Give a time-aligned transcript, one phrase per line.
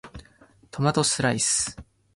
[0.71, 1.77] トマトスライス